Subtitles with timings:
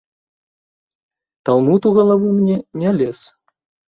[1.45, 3.19] Талмуд у галаву мне не лез.